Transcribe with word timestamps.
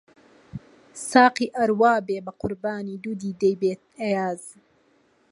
ساقی 1.09 1.47
ئەر 1.55 1.71
وا 1.79 1.93
بێ 2.07 2.17
بە 2.25 2.31
قوربانی 2.41 3.01
دوو 3.03 3.19
دیدەی 3.21 3.55
بێ، 3.61 3.71
ئەیاز 4.01 4.43